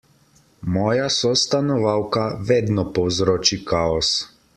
Moja 0.77 1.09
sostanovalka 1.15 2.23
vedno 2.53 2.87
povzroči 2.99 3.61
kaos. 3.73 4.11